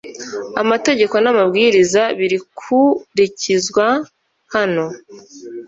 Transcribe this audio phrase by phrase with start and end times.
[0.61, 3.85] Amategeko n'amabwiriza birkurikizwa
[4.53, 4.85] hano